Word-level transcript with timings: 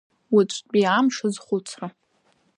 Уаҵәтәи 0.33 0.83
амш 0.97 1.15
азхәыцра! 1.27 1.87